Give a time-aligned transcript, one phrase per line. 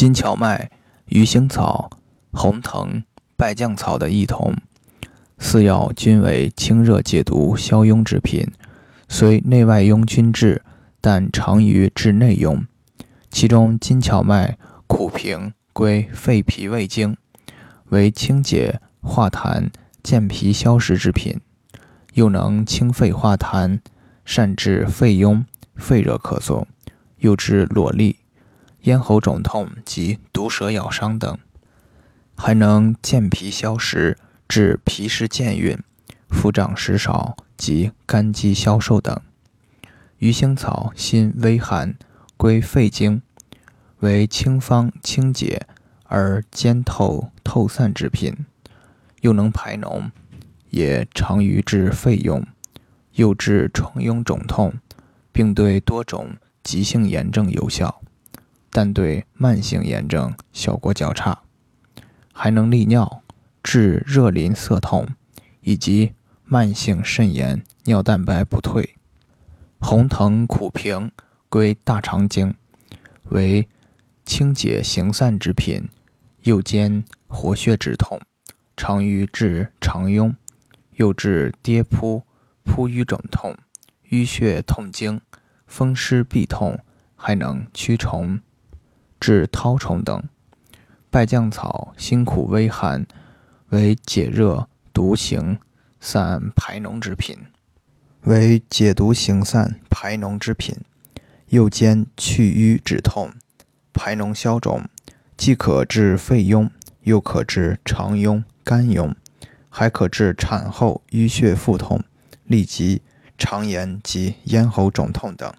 [0.00, 0.70] 金荞麦、
[1.10, 1.90] 鱼腥草、
[2.32, 3.04] 红藤、
[3.36, 4.56] 败酱草的异同。
[5.38, 8.50] 四药均为清热解毒、消痈之品，
[9.10, 10.62] 虽内外痈均治，
[11.02, 12.64] 但常于治内痈。
[13.30, 17.14] 其中金荞麦苦平，归肺脾胃经，
[17.90, 19.68] 为清解化痰、
[20.02, 21.38] 健脾消食之品，
[22.14, 23.80] 又能清肺化痰，
[24.24, 25.44] 善治肺痈、
[25.76, 26.64] 肺热咳嗽，
[27.18, 28.16] 又治瘰痢、
[28.82, 31.38] 咽喉肿痛及毒蛇咬伤等，
[32.36, 34.16] 还能健脾消食。
[34.48, 35.78] 治脾湿健运、
[36.28, 39.16] 腹胀食少及肝积消瘦等。
[40.18, 41.94] 鱼腥草辛微寒，
[42.36, 43.22] 归肺经，
[44.00, 45.68] 为清方清解
[46.02, 48.44] 而兼透透散之品，
[49.20, 50.10] 又能排脓，
[50.70, 52.42] 也常于治肺痈，
[53.12, 54.74] 又治疮痈肿痛，
[55.30, 56.30] 并对多种
[56.64, 58.02] 急性炎症有效，
[58.70, 61.42] 但对慢性炎症效果较差，
[62.32, 63.22] 还能利尿。
[63.62, 65.06] 治热淋涩痛
[65.60, 66.14] 以及
[66.46, 68.96] 慢性肾炎、尿蛋白不退。
[69.78, 71.12] 红藤苦平，
[71.50, 72.54] 归大肠经，
[73.24, 73.68] 为
[74.24, 75.90] 清解行散之品，
[76.44, 78.18] 又兼活血止痛，
[78.78, 80.34] 常于治肠痈，
[80.96, 82.22] 又治跌扑、
[82.64, 83.54] 扑瘀肿痛、
[84.08, 85.20] 淤血痛经、
[85.66, 86.78] 风湿痹痛，
[87.14, 88.40] 还能驱虫、
[89.20, 90.20] 治绦虫等。
[91.10, 93.06] 败酱草辛苦微寒。
[93.70, 95.60] 为解热、毒行、
[96.00, 97.38] 散排脓之品，
[98.22, 100.76] 为解毒行散、排脓之品，
[101.50, 103.30] 又兼去瘀止痛、
[103.92, 104.82] 排脓消肿，
[105.36, 106.68] 既可治肺痈，
[107.02, 109.14] 又可治肠痈、肝痈，
[109.68, 112.02] 还可治产后淤血腹痛、
[112.48, 113.02] 痢疾、
[113.38, 115.54] 肠炎及咽喉肿痛等。